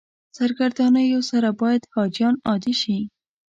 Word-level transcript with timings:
سرګردانیو 0.37 1.21
سره 1.31 1.49
باید 1.61 1.81
حاجیان 1.93 2.35
عادي 2.47 2.73
شي. 2.81 2.97